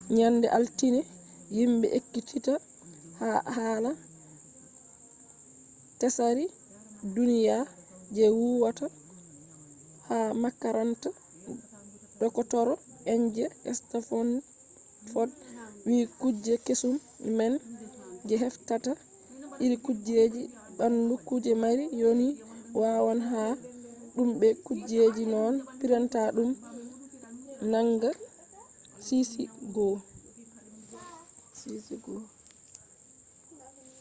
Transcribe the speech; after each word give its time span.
nyande 0.15 0.47
altine 0.57 0.99
himɓe 1.55 1.87
ekkititta 1.97 2.53
hala 3.55 3.91
tsari 5.99 6.45
duniya 7.15 7.57
je 8.15 8.25
huwata 8.37 8.85
ha 10.07 10.17
makaranta 10.41 11.09
dokotoro 12.19 12.73
en 13.11 13.21
je 13.35 13.43
stanfod 13.79 15.29
wi 15.87 15.97
kuje 16.19 16.53
kesum 16.65 16.95
man 17.37 17.53
je 18.27 18.35
heftata 18.43 18.91
iri 19.63 19.75
kujeji 19.85 20.43
ɓandu 20.77 21.15
kuje 21.27 21.51
mari 21.63 21.85
yonki 22.01 22.29
wawan 22.81 23.19
maha 23.25 23.43
ɗum 24.15 24.29
be 24.39 24.47
kujeji 24.65 25.23
noone 25.31 25.59
printa 25.79 26.21
ɗum 26.37 26.49
nanga 27.71 28.09
sisi 29.05 29.43
1 31.99 32.17